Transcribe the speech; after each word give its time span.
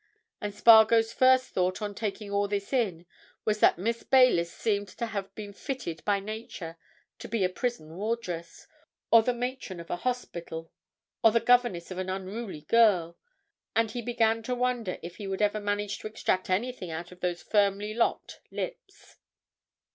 And 0.41 0.51
Spargo's 0.51 1.13
first 1.13 1.49
thought 1.53 1.79
on 1.79 1.93
taking 1.93 2.31
all 2.31 2.47
this 2.47 2.73
in 2.73 3.05
was 3.45 3.59
that 3.59 3.77
Miss 3.77 4.01
Baylis 4.01 4.51
seemed 4.51 4.87
to 4.87 5.05
have 5.05 5.35
been 5.35 5.53
fitted 5.53 6.03
by 6.05 6.19
Nature 6.19 6.75
to 7.19 7.27
be 7.27 7.43
a 7.43 7.49
prison 7.49 7.95
wardress, 7.95 8.65
or 9.11 9.21
the 9.21 9.31
matron 9.31 9.79
of 9.79 9.91
a 9.91 9.97
hospital, 9.97 10.71
or 11.23 11.29
the 11.31 11.39
governess 11.39 11.91
of 11.91 11.99
an 11.99 12.09
unruly 12.09 12.61
girl, 12.61 13.15
and 13.75 13.91
he 13.91 14.01
began 14.01 14.41
to 14.41 14.55
wonder 14.55 14.97
if 15.03 15.17
he 15.17 15.27
would 15.27 15.39
ever 15.39 15.59
manage 15.59 15.99
to 15.99 16.07
extract 16.07 16.49
anything 16.49 16.89
out 16.89 17.11
of 17.11 17.19
those 17.19 17.43
firmly 17.43 17.93
locked 17.93 18.41
lips. 18.49 19.17